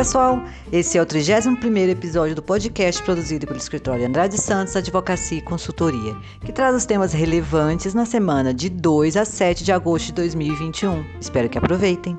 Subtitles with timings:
[0.00, 0.42] Pessoal,
[0.72, 6.16] esse é o 31º episódio do podcast produzido pelo escritório Andrade Santos Advocacia e Consultoria,
[6.42, 11.04] que traz os temas relevantes na semana de 2 a 7 de agosto de 2021.
[11.20, 12.16] Espero que aproveitem.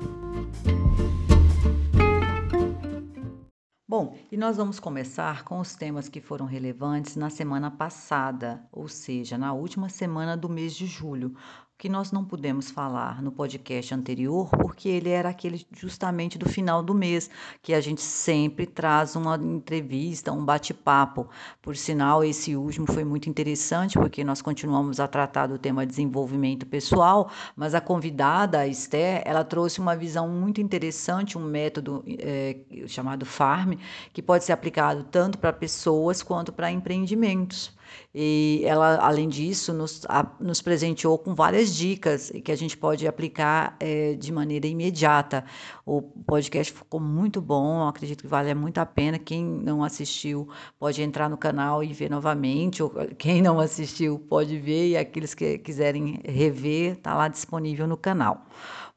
[3.88, 8.86] Bom, e nós vamos começar com os temas que foram relevantes na semana passada, ou
[8.86, 11.34] seja, na última semana do mês de julho,
[11.82, 16.80] que nós não pudemos falar no podcast anterior, porque ele era aquele justamente do final
[16.80, 17.28] do mês,
[17.60, 21.28] que a gente sempre traz uma entrevista, um bate-papo.
[21.60, 26.64] Por sinal, esse último foi muito interessante, porque nós continuamos a tratar do tema desenvolvimento
[26.66, 32.58] pessoal, mas a convidada, a Esther, ela trouxe uma visão muito interessante, um método é,
[32.86, 33.76] chamado FARM,
[34.12, 37.76] que pode ser aplicado tanto para pessoas quanto para empreendimentos.
[38.14, 43.06] E ela, além disso, nos, a, nos presenteou com várias dicas que a gente pode
[43.06, 45.44] aplicar é, de maneira imediata.
[45.86, 49.18] O podcast ficou muito bom, acredito que vale muito a pena.
[49.18, 50.48] Quem não assistiu
[50.78, 55.34] pode entrar no canal e ver novamente, ou quem não assistiu pode ver, e aqueles
[55.34, 58.46] que quiserem rever, está lá disponível no canal.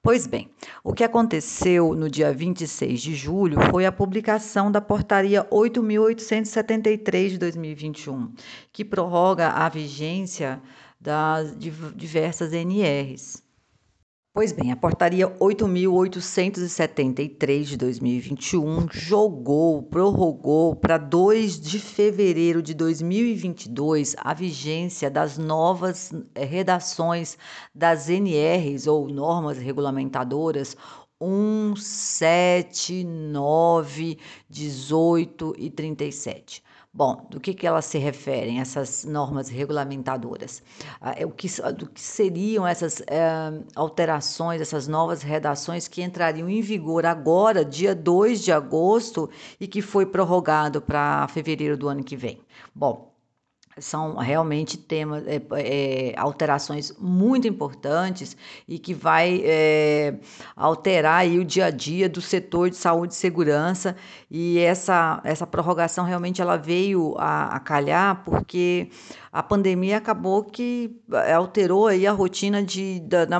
[0.05, 0.51] Pois bem,
[0.83, 7.37] o que aconteceu no dia 26 de julho foi a publicação da Portaria 8.873 de
[7.39, 8.31] 2021,
[8.71, 10.61] que prorroga a vigência
[11.01, 13.44] das diversas NRs.
[14.36, 24.13] Pois bem, a portaria 8.873 de 2021 jogou, prorrogou para 2 de fevereiro de 2022
[24.19, 27.38] a vigência das novas eh, redações
[27.73, 30.75] das NRs ou normas regulamentadoras
[31.22, 34.19] 1, 7, 9,
[34.50, 36.61] 18 e 37.
[36.95, 40.63] Bom, do que, que elas se referem, essas normas regulamentadoras?
[41.01, 46.50] Ah, é o que, do que seriam essas é, alterações, essas novas redações que entrariam
[46.50, 49.29] em vigor agora, dia 2 de agosto,
[49.59, 52.39] e que foi prorrogado para fevereiro do ano que vem?
[52.73, 53.13] Bom,
[53.78, 58.38] são realmente temas, é, é, alterações muito importantes
[58.68, 60.16] e que vai é,
[60.56, 63.96] alterar o dia a dia do setor de saúde e segurança.
[64.31, 68.90] E essa, essa prorrogação realmente ela veio a, a calhar porque
[69.35, 73.38] a pandemia acabou que eh, alterou aí a rotina de, da, na,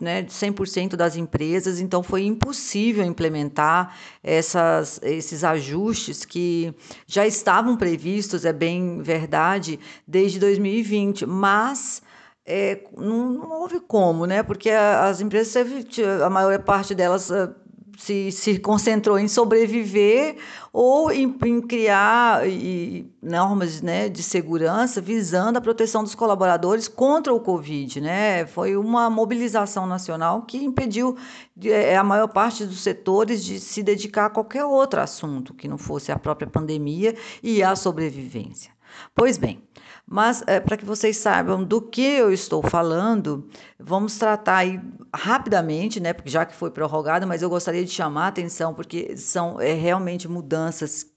[0.00, 6.74] né, de 100% das empresas, então foi impossível implementar essas, esses ajustes que
[7.06, 9.78] já estavam previstos, é bem verdade,
[10.08, 12.00] desde 2020, mas
[12.46, 14.42] é, não, não, houve como, né?
[14.42, 15.54] Porque as empresas,
[16.24, 17.50] a maior parte delas eh,
[17.98, 20.36] se, se concentrou em sobreviver
[20.72, 27.32] ou em, em criar e, normas né, de segurança visando a proteção dos colaboradores contra
[27.32, 28.00] o Covid.
[28.00, 28.46] Né?
[28.46, 31.16] Foi uma mobilização nacional que impediu
[31.64, 35.78] é, a maior parte dos setores de se dedicar a qualquer outro assunto que não
[35.78, 38.72] fosse a própria pandemia e a sobrevivência.
[39.14, 39.60] Pois bem,
[40.14, 43.48] mas é, para que vocês saibam do que eu estou falando,
[43.80, 44.80] vamos tratar aí
[45.12, 46.12] rapidamente, né?
[46.12, 49.72] Porque já que foi prorrogado, mas eu gostaria de chamar a atenção, porque são é,
[49.72, 51.12] realmente mudanças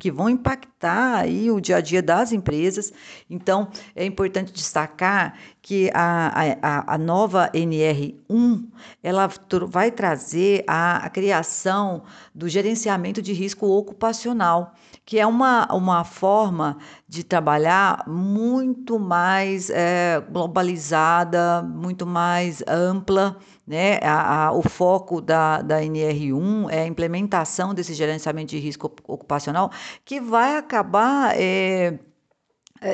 [0.00, 2.92] que vão impactar aí o dia a dia das empresas.
[3.28, 8.66] Então, é importante destacar que a, a, a nova NR1
[9.02, 9.28] ela
[9.68, 12.02] vai trazer a, a criação
[12.34, 14.74] do gerenciamento de risco ocupacional,
[15.06, 16.78] que é uma, uma forma
[17.08, 23.38] de trabalhar muito mais é, globalizada, muito mais ampla.
[23.64, 23.98] Né?
[24.02, 29.70] A, a, o foco da, da NR1 é a implementação desse gerenciamento de risco ocupacional,
[30.04, 31.34] que vai acabar.
[31.36, 32.00] É,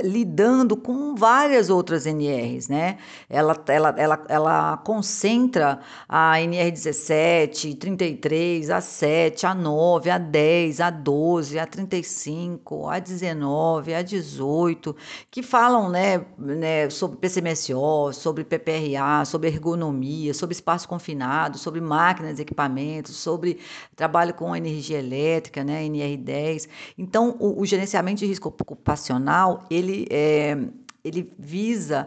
[0.04, 2.98] lidando com várias outras NRs, né?
[3.28, 10.90] Ela, ela, ela, ela concentra a NR17, 33, a 7, a 9, a 10, a
[10.90, 14.94] 12, a 35, a 19, a 18,
[15.30, 22.38] que falam né, né, sobre PCMSO, sobre PPRA, sobre ergonomia, sobre espaço confinado, sobre máquinas
[22.38, 23.58] e equipamentos, sobre
[23.96, 26.68] trabalho com energia elétrica, né, NR10.
[26.96, 30.56] Então, o, o gerenciamento de risco ocupacional, ele, é,
[31.04, 32.06] ele visa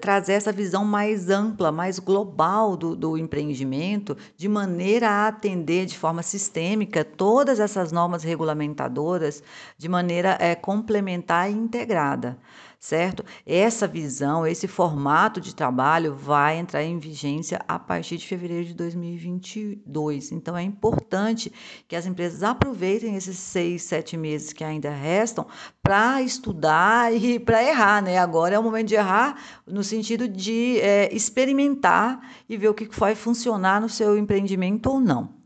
[0.00, 5.98] trazer essa visão mais ampla, mais global do, do empreendimento, de maneira a atender de
[5.98, 9.42] forma sistêmica todas essas normas regulamentadoras
[9.76, 12.38] de maneira é, complementar e integrada
[12.84, 13.24] certo?
[13.46, 18.74] Essa visão, esse formato de trabalho vai entrar em vigência a partir de fevereiro de
[18.74, 20.32] 2022.
[20.32, 21.50] Então, é importante
[21.88, 25.46] que as empresas aproveitem esses seis, sete meses que ainda restam
[25.82, 28.18] para estudar e para errar, né?
[28.18, 32.86] Agora é o momento de errar no sentido de é, experimentar e ver o que
[32.98, 35.43] vai funcionar no seu empreendimento ou não.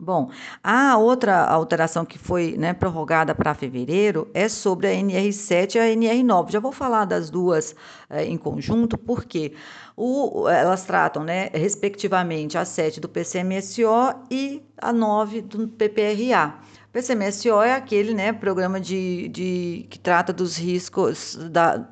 [0.00, 0.30] Bom,
[0.62, 5.84] a outra alteração que foi né, prorrogada para fevereiro é sobre a NR7 e a
[5.86, 6.52] NR9.
[6.52, 7.74] Já vou falar das duas
[8.08, 9.54] é, em conjunto, porque
[9.96, 16.54] o, elas tratam, né, respectivamente, a 7 do PCMSO e a 9 do PPRA.
[16.92, 21.84] PCMSO é aquele né, programa de, de, que trata dos riscos da,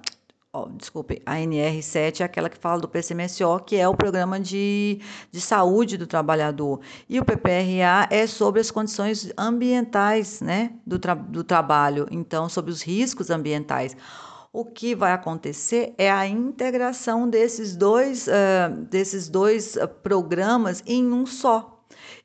[0.77, 5.01] desculpe, a NR7 é aquela que fala do PCMSO, que é o programa de,
[5.31, 6.81] de saúde do trabalhador.
[7.09, 12.71] E o PPRA é sobre as condições ambientais né, do, tra do trabalho, então, sobre
[12.71, 13.97] os riscos ambientais.
[14.53, 21.27] O que vai acontecer é a integração desses dois, uh, desses dois programas em um
[21.27, 21.76] só.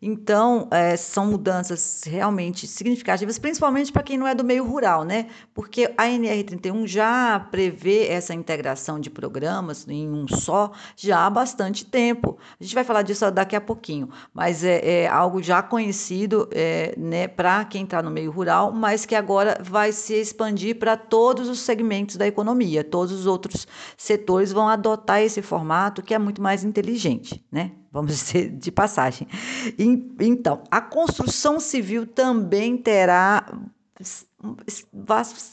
[0.02, 5.28] Então, é, são mudanças realmente significativas, principalmente para quem não é do meio rural, né?
[5.54, 11.86] Porque a NR31 já prevê essa integração de programas em um só já há bastante
[11.86, 12.38] tempo.
[12.60, 16.96] A gente vai falar disso daqui a pouquinho, mas é, é algo já conhecido é,
[16.98, 21.48] né, para quem está no meio rural, mas que agora vai se expandir para todos
[21.48, 22.84] os segmentos da economia.
[22.84, 27.72] Todos os outros setores vão adotar esse formato que é muito mais inteligente, né?
[27.92, 29.28] Vamos dizer de passagem.
[30.20, 33.46] Então, a construção civil também terá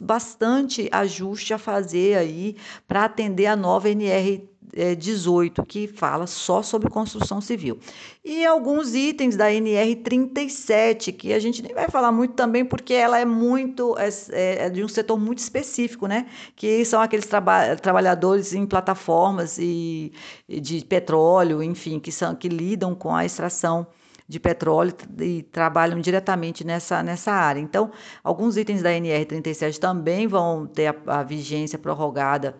[0.01, 2.57] bastante ajuste a fazer aí
[2.87, 4.49] para atender a nova NR
[4.97, 7.79] 18, que fala só sobre construção civil.
[8.25, 12.95] E alguns itens da NR 37, que a gente nem vai falar muito também, porque
[12.95, 16.27] ela é muito é, é, é de um setor muito específico, né?
[16.55, 20.13] Que são aqueles traba trabalhadores em plataformas e,
[20.49, 23.87] e de petróleo, enfim, que são que lidam com a extração
[24.29, 27.61] de petróleo e trabalham diretamente nessa, nessa área.
[27.61, 27.91] Então,
[28.23, 32.55] alguns itens da NR 37 também vão ter a, a vigência prorrogada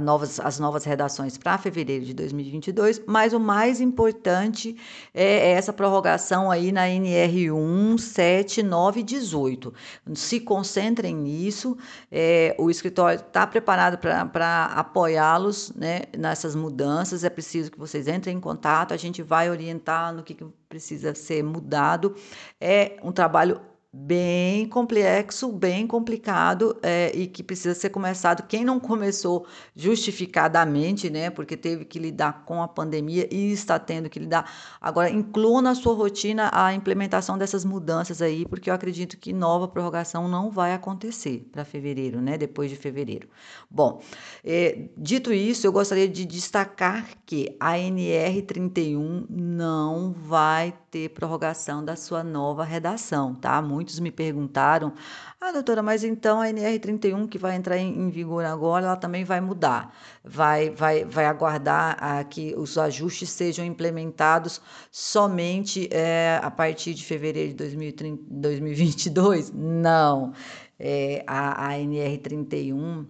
[0.00, 4.76] novas, as novas redações para fevereiro de 2022, mas o mais importante
[5.12, 9.74] é essa prorrogação aí na NR1, 7, 9 e 18.
[10.14, 11.76] Se concentrem nisso,
[12.10, 18.36] é, o escritório está preparado para apoiá-los né, nessas mudanças, é preciso que vocês entrem
[18.36, 22.14] em contato, a gente vai orientar no que, que precisa ser mudado.
[22.60, 23.60] É um trabalho
[23.94, 28.46] bem complexo, bem complicado é, e que precisa ser começado.
[28.46, 29.46] Quem não começou
[29.76, 34.50] justificadamente, né, porque teve que lidar com a pandemia e está tendo que lidar,
[34.80, 39.68] agora inclua na sua rotina a implementação dessas mudanças aí, porque eu acredito que nova
[39.68, 43.28] prorrogação não vai acontecer para fevereiro, né, depois de fevereiro.
[43.70, 44.00] Bom,
[44.42, 51.84] é, dito isso, eu gostaria de destacar que a NR 31 não vai ter prorrogação
[51.84, 53.60] da sua nova redação, tá?
[53.62, 54.92] Muito muitos me perguntaram:
[55.40, 59.24] ah, doutora, mas então a NR31 que vai entrar em, em vigor agora, ela também
[59.24, 59.92] vai mudar,
[60.24, 67.04] vai, vai, vai aguardar a que os ajustes sejam implementados somente é, a partir de
[67.04, 69.50] fevereiro de 2030, 2022?
[69.52, 70.32] Não.
[70.78, 73.06] É, a, a NR31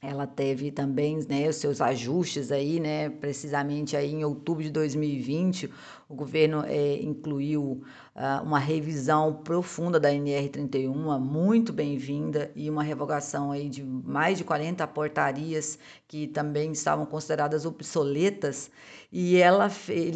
[0.00, 5.70] ela teve também né, os seus ajustes aí, né, precisamente aí em outubro de 2020,
[6.08, 7.82] o governo é, incluiu
[8.14, 14.44] uh, uma revisão profunda da NR31, muito bem-vinda, e uma revogação aí de mais de
[14.44, 18.70] 40 portarias que também estavam consideradas obsoletas,
[19.10, 19.68] e ela,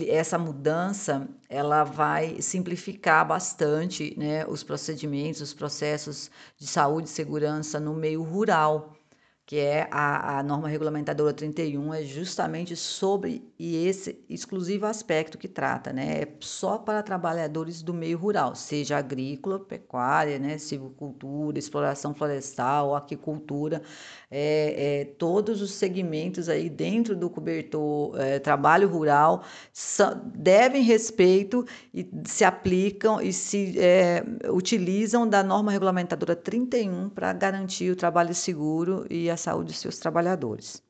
[0.09, 7.81] essa mudança, ela vai simplificar bastante né, os procedimentos, os processos de saúde e segurança
[7.81, 8.95] no meio rural
[9.45, 15.49] que é a, a norma regulamentadora 31, é justamente sobre e esse exclusivo aspecto que
[15.49, 16.23] trata, né?
[16.23, 20.59] É só para trabalhadores do meio rural, seja agrícola, pecuária, né?
[20.59, 23.83] silvicultura, exploração florestal, aquicultura,
[24.31, 31.67] é, é, todos os segmentos aí dentro do cobertor é, trabalho rural são, devem respeito
[31.93, 38.35] e se aplicam e se é, utilizam da norma regulamentadora 31 para garantir o trabalho
[38.35, 40.83] seguro e a saúde de seus trabalhadores.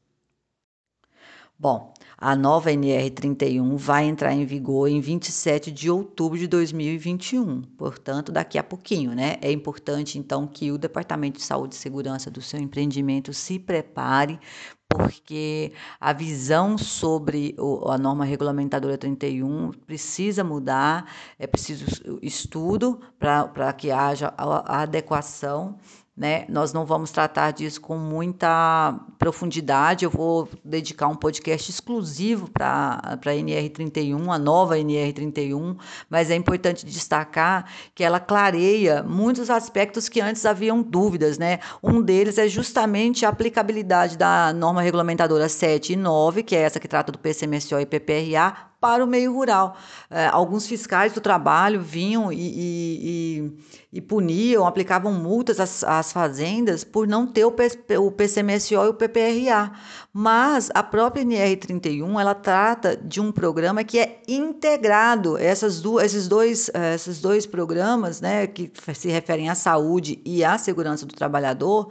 [1.59, 8.33] Bom, a nova NR31 vai entrar em vigor em 27 de outubro de 2021, portanto,
[8.33, 9.37] daqui a pouquinho, né?
[9.41, 14.41] É importante, então, que o Departamento de Saúde e Segurança do seu empreendimento se prepare,
[14.89, 17.55] porque a visão sobre
[17.87, 21.87] a norma regulamentadora 31 precisa mudar, é preciso
[22.21, 25.79] estudo para que haja a adequação
[26.15, 26.45] né?
[26.49, 30.05] Nós não vamos tratar disso com muita profundidade.
[30.05, 35.77] Eu vou dedicar um podcast exclusivo para a NR31, a nova NR31,
[36.11, 37.65] mas é importante destacar
[37.95, 41.39] que ela clareia muitos aspectos que antes haviam dúvidas.
[41.39, 41.61] Né?
[41.83, 46.79] Um deles é justamente a aplicabilidade da norma regulamentadora 7 e 9, que é essa
[46.79, 49.77] que trata do PCMSO e PPRA, para o meio rural.
[50.11, 53.53] É, alguns fiscais do trabalho vinham e, e,
[53.93, 57.55] e, puniam, aplicavam multas às, às, fazendas por não ter o,
[58.01, 59.71] o PCMSO e o PPRA.
[60.13, 65.39] Mas a própria NR31 ela trata de um programa que é integrado.
[65.39, 70.59] Essas esses, dois, é, esses dois programas, né, que se referem à saúde e à
[70.59, 71.89] segurança do trabalhador,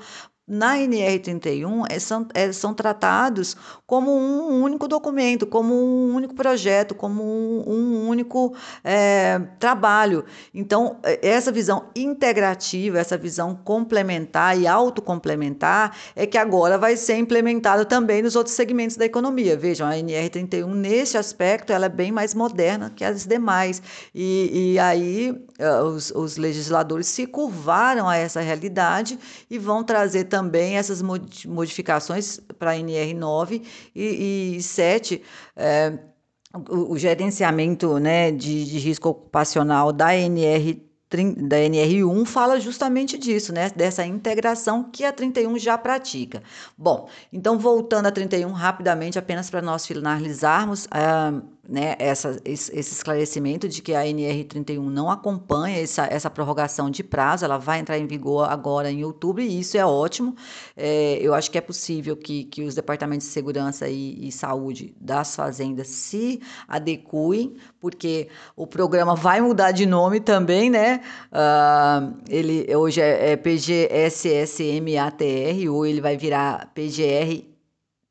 [0.48, 3.56] na NR31 é, são, é, são tratados
[3.86, 10.26] como um único documento, como um único projeto, como um, um único é, trabalho.
[10.54, 17.18] Então, é, essa visão integrativa, essa visão complementar e autocomplementar é que agora vai ser
[17.18, 19.56] implementada também nos outros segmentos da economia.
[19.56, 23.82] Vejam, a NR31, nesse aspecto, ela é bem mais moderna que as demais.
[24.14, 25.34] E, e aí,
[25.86, 29.20] os, os legisladores se curvaram a essa realidade
[29.50, 33.62] e vão trazer também essas modificações para a NR9
[33.94, 35.22] e, e 7.
[35.56, 36.00] É,
[36.70, 40.90] o, o, gerenciamento né, de, de risco ocupacional da NR
[41.36, 43.70] da NR1 fala justamente disso, né?
[43.76, 46.42] Dessa integração que a 31 já pratica.
[46.78, 50.86] Bom, então voltando a 31 rapidamente, apenas para nós finalizarmos.
[50.86, 57.04] Uh, né, essa, esse esclarecimento de que a NR31 não acompanha essa, essa prorrogação de
[57.04, 60.36] prazo, ela vai entrar em vigor agora em outubro, e isso é ótimo.
[60.76, 64.96] É, eu acho que é possível que, que os departamentos de segurança e, e saúde
[65.00, 71.02] das fazendas se adequem, porque o programa vai mudar de nome também, né?
[71.32, 74.62] Uh, ele hoje é, é PGSSMATR,
[75.72, 77.52] ou ele vai virar PGR.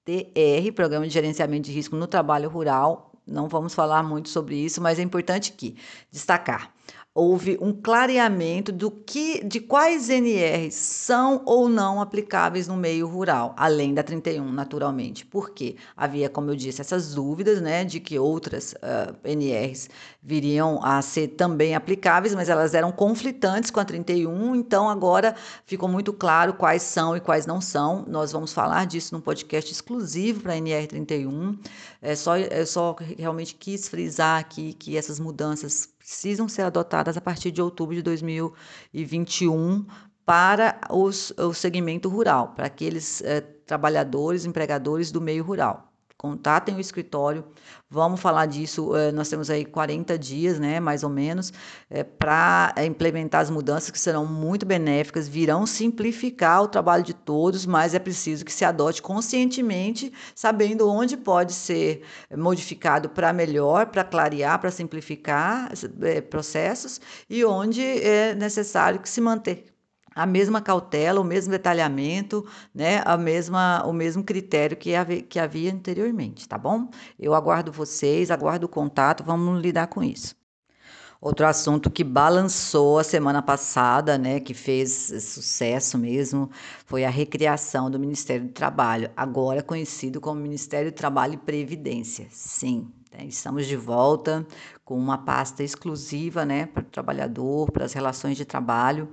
[0.03, 4.81] TR, Programa de Gerenciamento de Risco no Trabalho Rural, não vamos falar muito sobre isso,
[4.81, 5.77] mas é importante que
[6.11, 6.73] destacar
[7.13, 13.53] houve um clareamento do que, de quais NRs são ou não aplicáveis no meio rural,
[13.57, 15.27] além da 31, naturalmente.
[15.27, 19.91] Porque havia, como eu disse, essas dúvidas, né, de que outras uh, NRs
[20.23, 25.89] viriam a ser também aplicáveis, mas elas eram conflitantes com a 31, então agora ficou
[25.89, 28.05] muito claro quais são e quais não são.
[28.07, 31.59] Nós vamos falar disso num podcast exclusivo para a NR 31.
[32.01, 37.21] É só, é só realmente quis frisar aqui que essas mudanças precisam ser adotadas a
[37.21, 39.87] partir de outubro de 2021
[40.27, 45.90] para os, o segmento rural, para aqueles é, trabalhadores, empregadores do meio rural
[46.21, 47.43] contatem o escritório.
[47.89, 48.95] Vamos falar disso.
[48.95, 51.51] Eh, nós temos aí 40 dias, né, mais ou menos,
[51.89, 57.65] é, para implementar as mudanças que serão muito benéficas, virão simplificar o trabalho de todos,
[57.65, 62.03] mas é preciso que se adote conscientemente, sabendo onde pode ser
[62.37, 65.73] modificado para melhor, para clarear, para simplificar
[66.29, 67.01] processos
[67.31, 69.70] e onde é necessário que se manter
[70.21, 75.39] a mesma cautela, o mesmo detalhamento, né, a mesma, o mesmo critério que havia, que
[75.39, 76.91] havia anteriormente, tá bom?
[77.19, 80.37] Eu aguardo vocês, aguardo o contato, vamos lidar com isso.
[81.23, 84.91] Outro assunto que balançou a semana passada, né, que fez
[85.23, 86.51] sucesso mesmo,
[86.85, 92.27] foi a recriação do Ministério do Trabalho, agora conhecido como Ministério do Trabalho e Previdência.
[92.31, 94.47] Sim, né, estamos de volta
[94.85, 99.09] com uma pasta exclusiva, né, para o trabalhador, para as relações de trabalho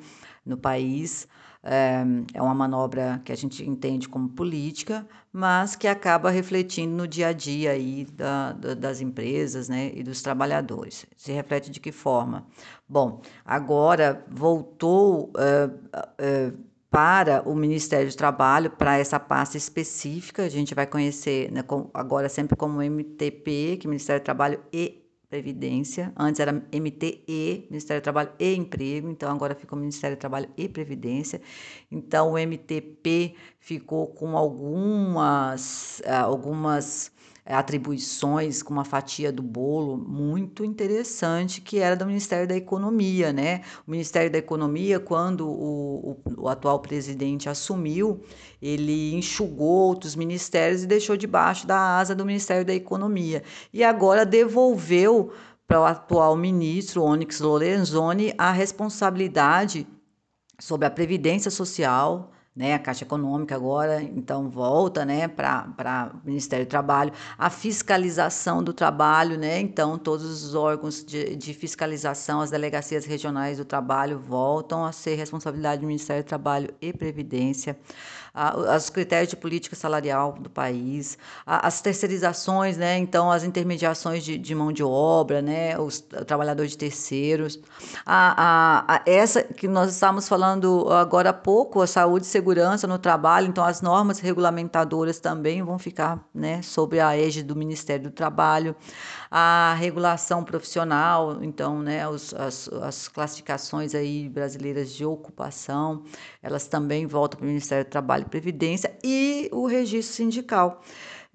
[0.47, 1.27] no país.
[1.63, 7.07] É, é uma manobra que a gente entende como política, mas que acaba refletindo no
[7.07, 11.05] dia a dia aí da, da, das empresas né, e dos trabalhadores.
[11.17, 12.45] Se reflete de que forma?
[12.87, 16.57] Bom, agora voltou uh, uh,
[16.89, 21.89] para o Ministério do Trabalho, para essa pasta específica, a gente vai conhecer né, com,
[21.93, 26.13] agora sempre como MTP, que é Ministério do Trabalho e Previdência.
[26.17, 30.69] Antes era MTE, Ministério do Trabalho e Emprego, então agora ficou Ministério do Trabalho e
[30.69, 31.41] Previdência.
[31.91, 37.11] Então o MTP ficou com algumas, ah, algumas
[37.47, 43.61] atribuições com uma fatia do bolo muito interessante que era do Ministério da Economia, né?
[43.87, 48.21] O Ministério da Economia, quando o, o, o atual presidente assumiu,
[48.61, 53.43] ele enxugou outros ministérios e deixou debaixo da asa do Ministério da Economia.
[53.73, 55.31] E agora devolveu
[55.67, 59.87] para o atual ministro, Onyx Lorenzoni, a responsabilidade
[60.59, 66.65] sobre a previdência social, né, a Caixa Econômica agora, então volta, né, para o Ministério
[66.65, 72.49] do Trabalho, a fiscalização do trabalho, né, então todos os órgãos de, de fiscalização, as
[72.49, 77.77] delegacias regionais do trabalho voltam a ser responsabilidade do Ministério do Trabalho e Previdência
[78.75, 82.97] os critérios de política salarial do país, as terceirizações, né?
[82.97, 85.77] Então, as intermediações de, de mão de obra, né?
[85.79, 87.59] Os trabalhadores de terceiros.
[88.05, 92.87] A, a, a, essa que nós estamos falando agora há pouco, a saúde, segurança segurança
[92.87, 98.05] no trabalho, então as normas regulamentadoras também vão ficar né, sob a égide do Ministério
[98.05, 98.75] do Trabalho.
[99.29, 106.03] A regulação profissional, então, né, os, as, as classificações aí brasileiras de ocupação,
[106.41, 110.81] elas também voltam para o Ministério do Trabalho e Previdência e o registro sindical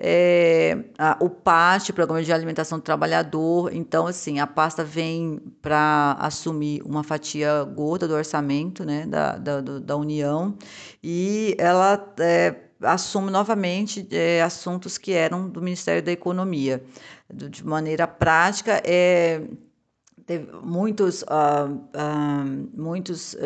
[0.05, 3.73] é, a, o PAST, Programa de Alimentação do Trabalhador.
[3.73, 9.61] Então, assim, a pasta vem para assumir uma fatia gorda do orçamento né, da, da,
[9.61, 10.57] da União
[11.03, 16.83] e ela é, assume novamente é, assuntos que eram do Ministério da Economia.
[17.33, 19.43] De maneira prática, é,
[20.27, 23.37] teve muitos, uh, uh, muitos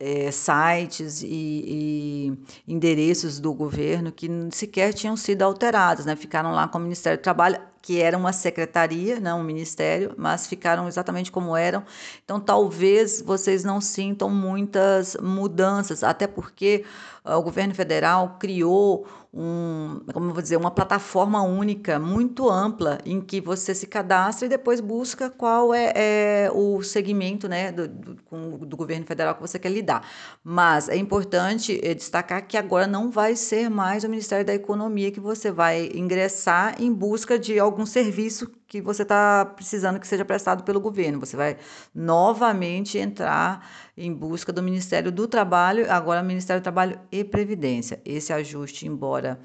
[0.00, 6.14] é, sites e, e, endereços do governo que sequer tinham sido alterados, né?
[6.14, 10.46] Ficaram lá com o Ministério do Trabalho, que era uma secretaria, não um ministério, mas
[10.46, 11.84] ficaram exatamente como eram.
[12.24, 16.84] Então, talvez vocês não sintam muitas mudanças, até porque
[17.24, 23.40] o governo federal criou um, como vou dizer, uma plataforma única, muito ampla, em que
[23.40, 28.76] você se cadastra e depois busca qual é, é o segmento né, do, do, do,
[28.76, 30.06] governo federal que você quer lidar.
[30.42, 35.10] Mas é importante eh, destacar que agora não vai ser mais o Ministério da Economia
[35.10, 40.24] que você vai ingressar em busca de algum serviço que você está precisando que seja
[40.26, 41.18] prestado pelo governo.
[41.18, 41.56] Você vai
[41.94, 48.00] novamente entrar em busca do Ministério do Trabalho, agora Ministério do Trabalho e Previdência.
[48.04, 49.40] Esse ajuste, embora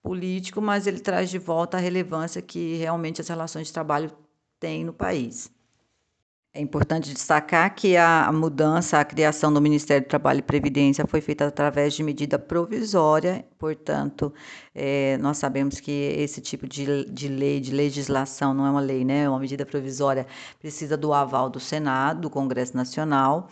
[0.00, 4.12] político, mas ele traz de volta a relevância que realmente as relações de trabalho
[4.60, 5.50] têm no país.
[6.54, 11.20] É importante destacar que a mudança, a criação do Ministério do Trabalho e Previdência foi
[11.20, 14.32] feita através de medida provisória, portanto,
[14.74, 19.04] é, nós sabemos que esse tipo de, de lei, de legislação, não é uma lei,
[19.04, 19.24] né?
[19.24, 20.26] É uma medida provisória,
[20.58, 23.48] precisa do aval do Senado, do Congresso Nacional,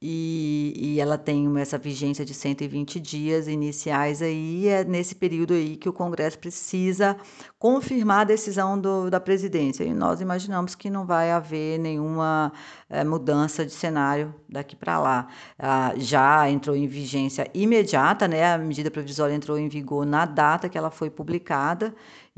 [0.00, 5.76] e, e ela tem essa vigência de 120 dias iniciais aí, é nesse período aí
[5.76, 7.16] que o Congresso precisa
[7.58, 9.82] confirmar a decisão do, da presidência.
[9.82, 12.52] E nós imaginamos que não vai haver nenhuma
[12.88, 15.26] é, mudança de cenário daqui para lá.
[15.58, 18.54] Ah, já entrou em vigência imediata, né?
[18.54, 21.92] A medida provisória entrou em vigor na data que ela foi publicada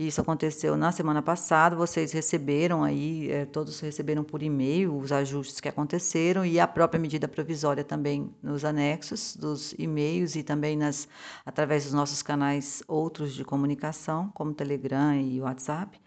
[0.06, 1.76] isso aconteceu na semana passada.
[1.76, 7.00] Vocês receberam aí, é, todos receberam por e-mail os ajustes que aconteceram e a própria
[7.00, 11.08] medida provisória também nos anexos dos e-mails e também nas,
[11.44, 16.00] através dos nossos canais outros de comunicação, como Telegram e WhatsApp.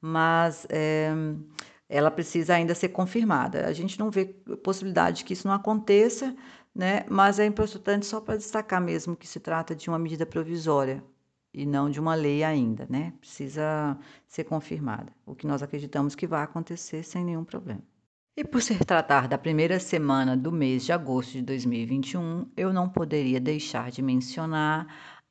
[0.00, 1.10] Mas é,
[1.88, 3.66] ela precisa ainda ser confirmada.
[3.66, 4.26] A gente não vê
[4.62, 6.36] possibilidade de que isso não aconteça,
[6.74, 7.04] né?
[7.08, 11.02] Mas é importante só para destacar mesmo que se trata de uma medida provisória,
[11.58, 13.12] e não de uma lei ainda, né?
[13.20, 17.82] Precisa ser confirmada, o que nós acreditamos que vai acontecer sem nenhum problema.
[18.36, 22.88] E por se tratar da primeira semana do mês de agosto de 2021, eu não
[22.88, 24.86] poderia deixar de mencionar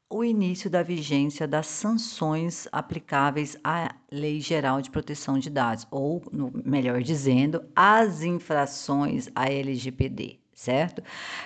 [0.10, 6.22] o início da vigência das sanções aplicáveis à Lei Geral de Proteção de Dados, ou,
[6.66, 11.04] melhor dizendo, as infrações à LGPD certo?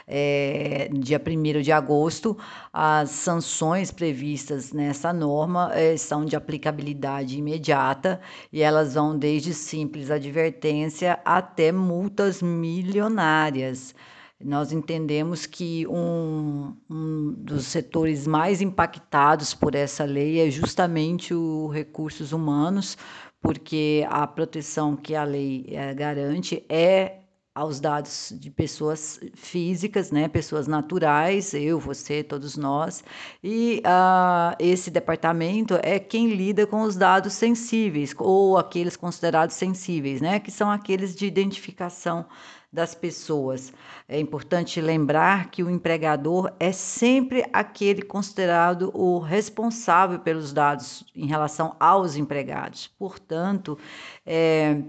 [0.07, 2.37] É, dia 1 de agosto,
[2.71, 8.21] as sanções previstas nessa norma é, são de aplicabilidade imediata
[8.53, 13.93] e elas vão desde simples advertência até multas milionárias.
[14.39, 21.67] Nós entendemos que um, um dos setores mais impactados por essa lei é justamente o
[21.67, 22.97] recursos humanos,
[23.41, 27.20] porque a proteção que a lei é, garante é
[27.53, 33.03] aos dados de pessoas físicas, né, pessoas naturais, eu, você, todos nós,
[33.43, 40.21] e uh, esse departamento é quem lida com os dados sensíveis ou aqueles considerados sensíveis,
[40.21, 42.25] né, que são aqueles de identificação
[42.71, 43.73] das pessoas.
[44.07, 51.25] É importante lembrar que o empregador é sempre aquele considerado o responsável pelos dados em
[51.25, 52.87] relação aos empregados.
[52.97, 53.77] Portanto,
[54.25, 54.81] é,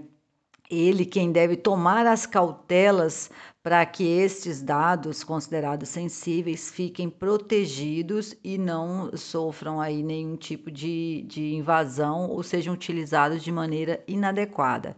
[0.69, 3.29] ele quem deve tomar as cautelas
[3.61, 11.23] para que estes dados considerados sensíveis fiquem protegidos e não sofram aí nenhum tipo de,
[11.27, 14.97] de invasão ou sejam utilizados de maneira inadequada.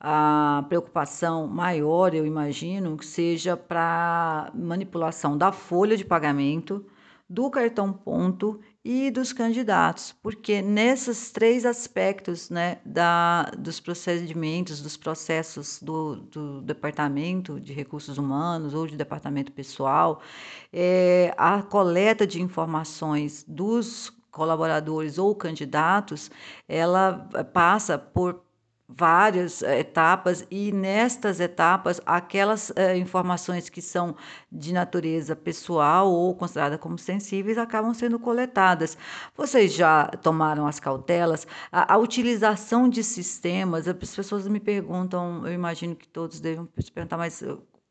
[0.00, 6.86] A preocupação maior, eu imagino, que seja para manipulação da folha de pagamento,
[7.28, 14.96] do cartão ponto e dos candidatos, porque nesses três aspectos né, da, dos procedimentos, dos
[14.96, 20.22] processos do, do Departamento de Recursos Humanos ou de Departamento Pessoal,
[20.72, 26.30] é, a coleta de informações dos colaboradores ou candidatos,
[26.66, 28.47] ela passa por
[28.88, 34.16] várias eh, etapas e nestas etapas aquelas eh, informações que são
[34.50, 38.96] de natureza pessoal ou consideradas como sensíveis acabam sendo coletadas.
[39.36, 41.46] Vocês já tomaram as cautelas?
[41.70, 46.90] A, a utilização de sistemas, as pessoas me perguntam, eu imagino que todos devem se
[46.90, 47.42] perguntar, mas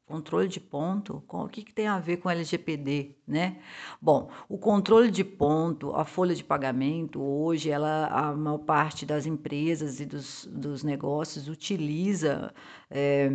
[0.07, 3.59] Controle de ponto, o que, que tem a ver com LGPD, né?
[4.01, 9.25] Bom, o controle de ponto, a folha de pagamento, hoje, ela, a maior parte das
[9.25, 12.53] empresas e dos, dos negócios utiliza
[12.89, 13.29] é,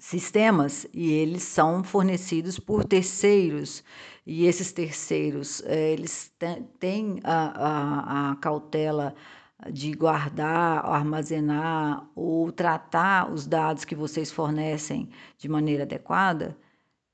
[0.00, 3.84] sistemas e eles são fornecidos por terceiros
[4.26, 6.34] e esses terceiros, é, eles
[6.80, 9.14] têm a, a, a cautela
[9.72, 16.56] de guardar, armazenar ou tratar os dados que vocês fornecem de maneira adequada?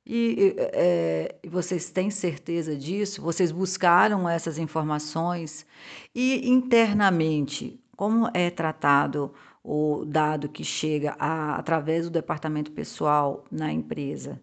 [0.07, 3.23] E, é, vocês têm certeza disso?
[3.23, 5.67] Vocês buscaram essas informações?
[6.15, 13.73] E internamente, como é tratado o dado que chega a, através do departamento pessoal na
[13.73, 14.41] empresa?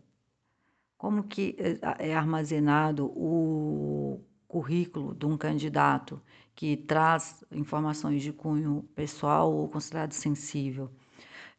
[0.98, 6.20] Como que é, é armazenado o currículo de um candidato?
[6.62, 10.92] Que traz informações de cunho pessoal ou considerado sensível.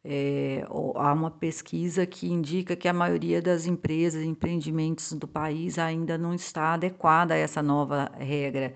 [0.01, 5.77] É, há uma pesquisa que indica que a maioria das empresas e empreendimentos do país
[5.77, 8.73] ainda não está adequada a essa nova regra.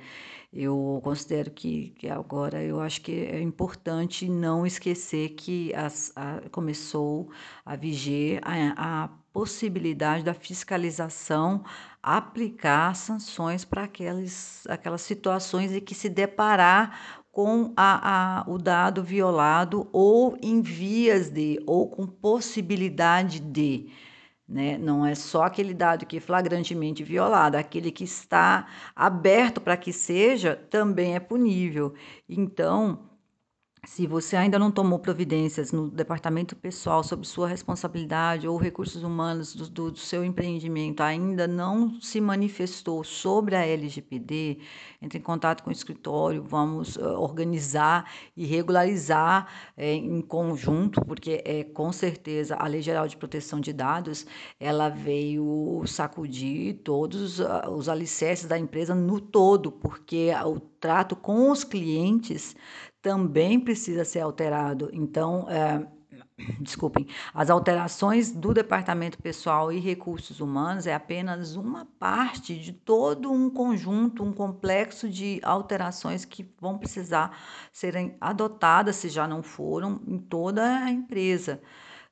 [0.59, 6.41] Eu considero que, que agora eu acho que é importante não esquecer que as, a,
[6.49, 7.29] começou
[7.63, 11.63] a viger a, a possibilidade da fiscalização
[12.01, 19.03] aplicar sanções para aquelas, aquelas situações em que se deparar com a, a, o dado
[19.03, 23.91] violado ou em vias de, ou com possibilidade de.
[24.47, 24.77] Né?
[24.77, 29.91] Não é só aquele dado que é flagrantemente violado, aquele que está aberto para que
[29.91, 31.93] seja também é punível.
[32.29, 33.09] Então,
[33.87, 39.55] se você ainda não tomou providências no departamento pessoal sobre sua responsabilidade ou recursos humanos
[39.55, 44.59] do, do, do, seu empreendimento ainda não se manifestou sobre a LGPD,
[45.01, 49.47] entre em contato com o escritório, vamos uh, organizar e regularizar
[49.77, 54.25] é, em conjunto, porque é com certeza a Lei Geral de Proteção de Dados
[54.59, 61.63] ela veio sacudir todos os alicerces da empresa no todo, porque o trato com os
[61.63, 62.53] clientes
[63.01, 64.89] também precisa ser alterado.
[64.93, 65.87] Então, é,
[66.61, 73.31] desculpem, as alterações do Departamento Pessoal e Recursos Humanos é apenas uma parte de todo
[73.31, 77.37] um conjunto, um complexo de alterações que vão precisar
[77.71, 81.61] serem adotadas, se já não foram, em toda a empresa.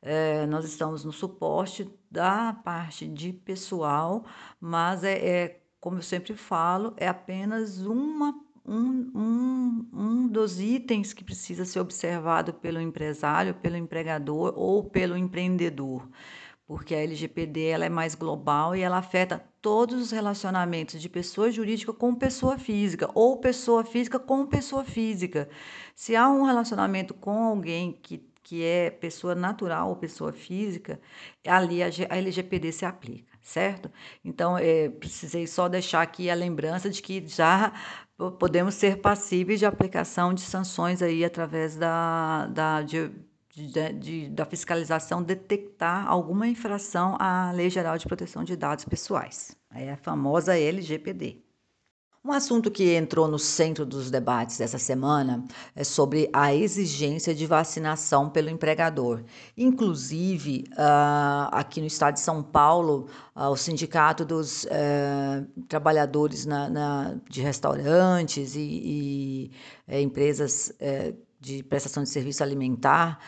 [0.02, 4.24] É, nós estamos no suporte da parte de pessoal,
[4.60, 8.34] mas é, é como eu sempre falo, é apenas uma
[8.66, 15.16] um, um, um dos itens que precisa ser observado pelo empresário, pelo empregador ou pelo
[15.16, 16.10] empreendedor,
[16.68, 21.52] porque a LGPD ela é mais global e ela afeta todos os relacionamentos de pessoa
[21.52, 25.48] jurídica com pessoa física ou pessoa física com pessoa física.
[25.96, 31.02] Se há um relacionamento com alguém que que é pessoa natural ou pessoa física,
[31.48, 33.92] ali a, LGPD se aplica, certo?
[34.24, 37.74] Então, é, precisei só deixar aqui a lembrança de que já
[38.40, 43.12] podemos ser passíveis de aplicação de sanções aí através da, da, de,
[43.54, 49.56] de, de, da fiscalização detectar alguma infração à Lei Geral de Proteção de Dados Pessoais,
[49.72, 51.45] é a famosa LGPD.
[52.26, 57.46] Um assunto que entrou no centro dos debates dessa semana é sobre a exigência de
[57.46, 59.24] vacinação pelo empregador.
[59.56, 64.68] Inclusive, uh, aqui no estado de São Paulo, uh, o Sindicato dos uh,
[65.68, 69.52] Trabalhadores na, na, de Restaurantes e, e
[69.88, 73.20] eh, empresas eh, de prestação de serviço alimentar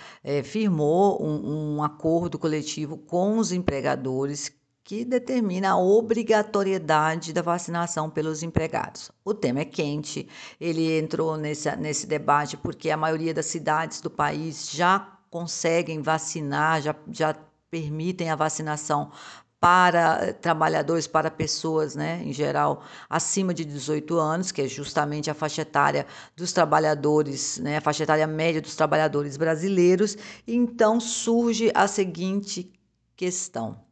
[0.44, 4.57] firmou um, um acordo coletivo com os empregadores
[4.88, 9.12] que determina a obrigatoriedade da vacinação pelos empregados.
[9.22, 10.30] O tema é quente,
[10.62, 16.82] ele entrou nesse, nesse debate porque a maioria das cidades do país já conseguem vacinar,
[16.82, 17.36] já, já
[17.70, 19.12] permitem a vacinação
[19.60, 25.34] para trabalhadores, para pessoas, né, em geral, acima de 18 anos, que é justamente a
[25.34, 30.18] faixa etária dos trabalhadores, né, a faixa etária média dos trabalhadores brasileiros.
[30.48, 32.72] Então surge a seguinte
[33.18, 33.86] questão: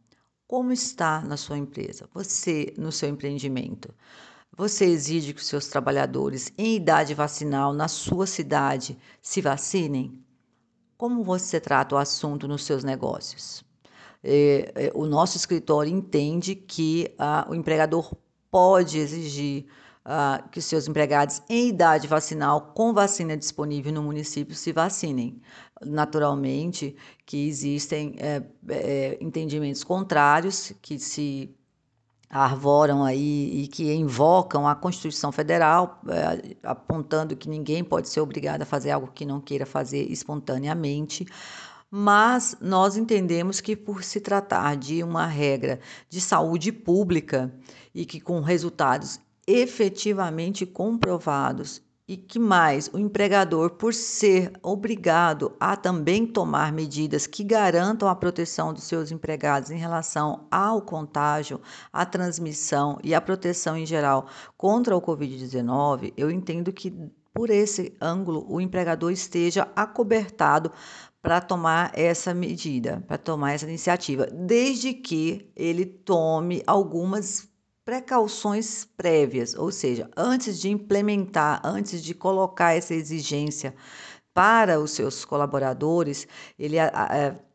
[0.48, 2.08] como está na sua empresa?
[2.14, 3.94] Você, no seu empreendimento?
[4.56, 10.24] Você exige que os seus trabalhadores em idade vacinal na sua cidade se vacinem?
[10.98, 13.66] Como você trata o assunto nos seus negócios?
[14.24, 18.16] É, é, o nosso escritório entende que ah, o empregador
[18.50, 19.66] pode exigir
[20.06, 25.42] uh, que seus empregados em idade vacinal com vacina disponível no município se vacinem.
[25.84, 31.54] Naturalmente que existem é, é, entendimentos contrários que se
[32.30, 38.64] arvoram aí e que invocam a Constituição Federal, é, apontando que ninguém pode ser obrigado
[38.64, 41.26] a fazer algo que não queira fazer espontaneamente.
[41.90, 47.54] Mas nós entendemos que, por se tratar de uma regra de saúde pública
[47.94, 51.82] e que com resultados efetivamente comprovados.
[52.08, 52.88] E que mais?
[52.94, 59.12] O empregador, por ser obrigado a também tomar medidas que garantam a proteção dos seus
[59.12, 61.60] empregados em relação ao contágio,
[61.92, 66.94] à transmissão e à proteção em geral contra o Covid-19, eu entendo que
[67.34, 70.72] por esse ângulo o empregador esteja acobertado
[71.24, 77.50] para tomar essa medida, para tomar essa iniciativa, desde que ele tome algumas
[77.86, 83.76] precauções prévias, ou seja, antes de implementar, antes de colocar essa exigência
[84.34, 86.28] para os seus colaboradores,
[86.60, 86.78] ele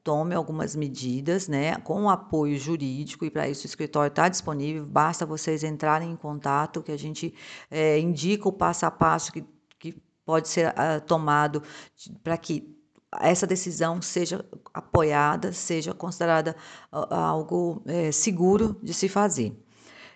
[0.04, 5.26] tome algumas medidas, né, com apoio jurídico, e para isso o escritório está disponível, basta
[5.26, 7.34] vocês entrarem em contato, que a gente
[7.70, 9.44] é, indica o passo a passo que,
[9.78, 10.72] que pode ser
[11.06, 11.62] tomado
[12.22, 12.80] para que
[13.20, 16.54] essa decisão seja apoiada, seja considerada
[16.92, 19.54] algo é, seguro de se fazer.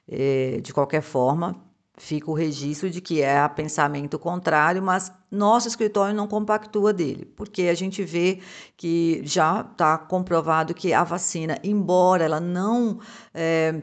[0.08, 1.56] É, de qualquer forma,
[1.96, 7.24] fica o registro de que é a pensamento contrário, mas nosso escritório não compactua dele,
[7.36, 8.40] porque a gente vê
[8.76, 13.00] que já está comprovado que a vacina, embora ela não,
[13.32, 13.80] é,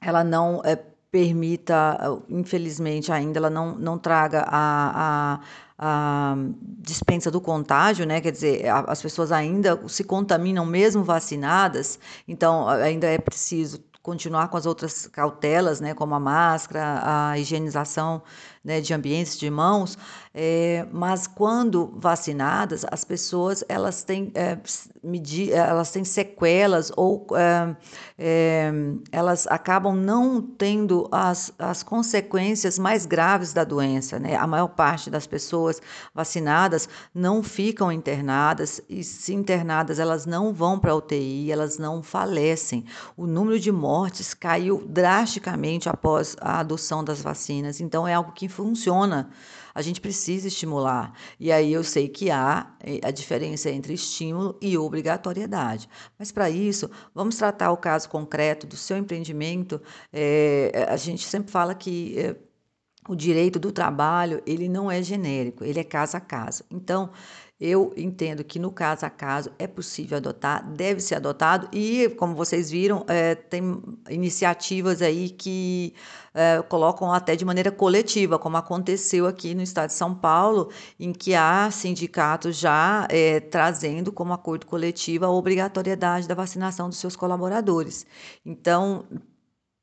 [0.00, 0.76] ela não é,
[1.10, 5.40] permita, infelizmente ainda, ela não, não traga a, a
[5.82, 6.36] a
[6.78, 8.20] dispensa do contágio, né?
[8.20, 14.56] Quer dizer, as pessoas ainda se contaminam mesmo vacinadas, então ainda é preciso continuar com
[14.56, 18.22] as outras cautelas, né, como a máscara, a higienização
[18.62, 19.96] né, de ambientes, de mãos,
[20.34, 24.58] é, mas quando vacinadas, as pessoas elas têm, é,
[25.02, 27.26] medir, elas têm sequelas ou
[28.18, 28.70] é,
[29.10, 34.18] elas acabam não tendo as, as consequências mais graves da doença.
[34.18, 34.36] Né?
[34.36, 35.80] A maior parte das pessoas
[36.14, 42.02] vacinadas não ficam internadas e se internadas elas não vão para a UTI, elas não
[42.02, 42.84] falecem.
[43.16, 48.49] O número de mortes caiu drasticamente após a adoção das vacinas, então é algo que
[48.50, 49.30] funciona.
[49.74, 51.12] A gente precisa estimular.
[51.38, 55.88] E aí eu sei que há eh, a diferença entre estímulo e obrigatoriedade.
[56.18, 59.80] Mas para isso, vamos tratar o caso concreto do seu empreendimento.
[60.12, 62.18] É, a gente sempre fala que.
[62.18, 62.36] É,
[63.08, 66.64] o direito do trabalho ele não é genérico, ele é caso a caso.
[66.70, 67.10] Então,
[67.60, 72.34] eu entendo que no caso a caso é possível adotar, deve ser adotado e, como
[72.34, 75.94] vocês viram, é, tem iniciativas aí que
[76.32, 81.12] é, colocam até de maneira coletiva, como aconteceu aqui no estado de São Paulo, em
[81.12, 87.14] que há sindicatos já é, trazendo como acordo coletivo a obrigatoriedade da vacinação dos seus
[87.14, 88.06] colaboradores.
[88.44, 89.04] Então,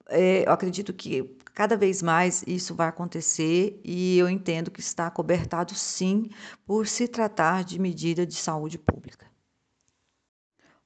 [0.09, 5.73] eu acredito que cada vez mais isso vai acontecer e eu entendo que está cobertado
[5.73, 6.29] sim
[6.67, 9.25] por se tratar de medida de saúde pública.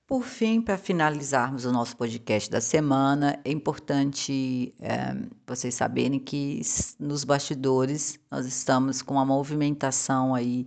[0.08, 5.14] Por fim, para finalizarmos o nosso podcast da semana, é importante é,
[5.46, 6.62] vocês saberem que
[6.98, 10.66] nos bastidores nós estamos com uma movimentação aí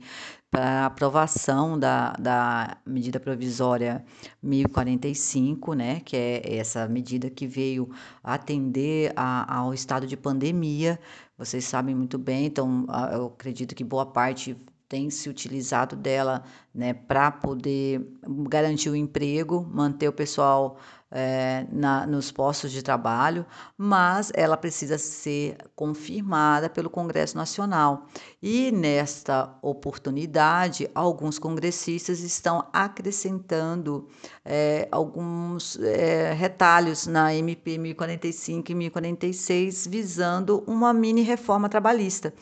[0.55, 4.05] para aprovação da, da medida provisória
[4.41, 7.91] 1045, né, que é essa medida que veio
[8.23, 11.01] atender a, ao estado de pandemia.
[11.37, 14.57] Vocês sabem muito bem, então eu acredito que boa parte
[14.89, 18.07] tem se utilizado dela né, para poder
[18.49, 20.79] garantir o emprego, manter o pessoal
[21.11, 23.47] é, na, nos postos de trabalho,
[23.79, 28.07] mas ela precisa ser confirmada pelo Congresso Nacional.
[28.43, 34.09] E nesta oportunidade, alguns congressistas estão acrescentando
[34.45, 42.35] é, alguns é, retalhos na MP 1045 e 1046, visando uma mini reforma trabalhista.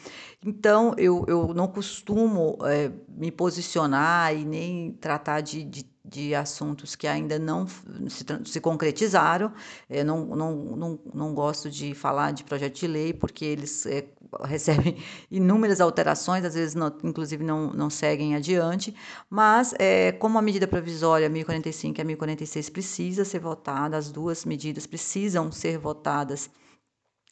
[0.44, 6.94] Então, eu, eu não costumo é, me posicionar e nem tratar de, de de assuntos
[6.94, 9.52] que ainda não se, se concretizaram.
[9.88, 14.04] Eu não, não, não, não gosto de falar de projeto de lei, porque eles é,
[14.44, 14.98] recebem
[15.30, 18.94] inúmeras alterações, às vezes, não, inclusive, não, não seguem adiante.
[19.30, 24.44] Mas, é, como a medida provisória 1045 e a 1046 precisa ser votada, as duas
[24.44, 26.50] medidas precisam ser votadas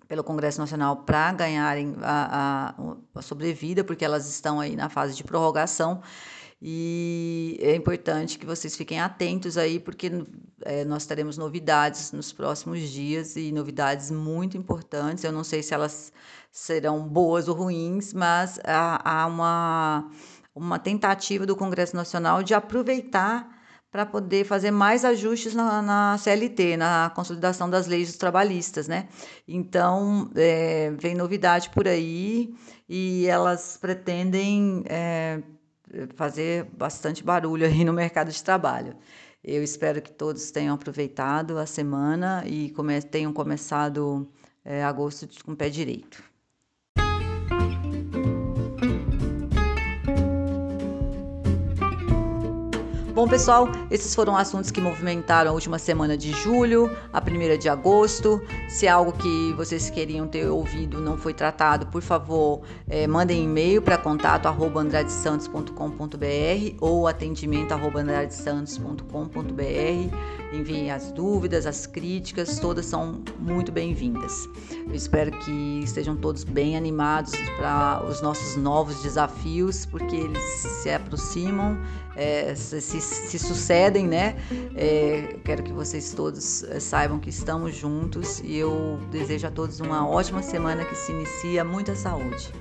[0.08, 5.14] pelo Congresso Nacional para ganharem a, a, a sobrevida, porque elas estão aí na fase
[5.14, 6.02] de prorrogação.
[6.62, 10.10] E é importante que vocês fiquem atentos aí, porque
[10.62, 15.24] é, nós teremos novidades nos próximos dias e novidades muito importantes.
[15.24, 16.12] Eu não sei se elas
[16.50, 20.10] serão boas ou ruins, mas há, há uma,
[20.54, 23.58] uma tentativa do Congresso Nacional de aproveitar
[23.90, 29.08] para poder fazer mais ajustes na, na, CLT, na consolidação das leis trabalhistas, né?
[29.48, 32.54] Então, é, vem novidade por aí
[32.88, 35.42] e elas pretendem é,
[36.14, 38.96] fazer bastante barulho aí no mercado de trabalho.
[39.42, 44.30] Eu espero que todos tenham aproveitado a semana e come tenham começado
[44.64, 46.29] é, agosto com o pé direito.
[53.20, 57.68] Bom, pessoal, esses foram assuntos que movimentaram a última semana de julho, a primeira de
[57.68, 58.40] agosto.
[58.66, 63.82] Se algo que vocês queriam ter ouvido não foi tratado, por favor, é, mandem e-mail
[63.82, 70.54] para contato arroba andradesantos.com.br ou atendimento arroba andradesantos.com.br.
[70.54, 74.48] Enviem as dúvidas, as críticas, todas são muito bem-vindas.
[74.88, 80.42] Eu espero que estejam todos bem animados para os nossos novos desafios, porque eles
[80.82, 81.78] se aproximam
[82.20, 84.36] é, se, se, sucedem, né?
[84.76, 89.80] É, quero que vocês todos é, saibam que estamos juntos e eu desejo a todos
[89.80, 91.64] uma ótima semana que se inicia.
[91.64, 92.52] Muita saúde.